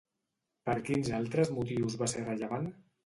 [0.69, 2.67] Per quins altres motius va ser rellevant?